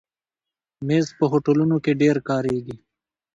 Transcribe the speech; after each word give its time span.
مېز 0.87 1.07
په 1.17 1.25
هوټلونو 1.31 1.75
کې 1.83 1.93
ډېر 2.01 2.17
کارېږي. 2.29 2.75